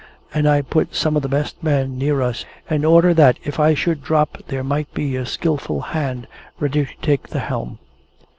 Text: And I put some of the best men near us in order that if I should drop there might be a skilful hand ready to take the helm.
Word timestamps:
And 0.33 0.49
I 0.49 0.63
put 0.63 0.95
some 0.95 1.15
of 1.15 1.21
the 1.21 1.29
best 1.29 1.61
men 1.63 1.95
near 1.95 2.23
us 2.23 2.43
in 2.67 2.83
order 2.83 3.13
that 3.13 3.37
if 3.43 3.59
I 3.59 3.75
should 3.75 4.01
drop 4.01 4.39
there 4.47 4.63
might 4.63 4.91
be 4.95 5.15
a 5.15 5.27
skilful 5.27 5.79
hand 5.93 6.25
ready 6.59 6.85
to 6.87 6.91
take 7.03 7.27
the 7.27 7.37
helm. 7.37 7.77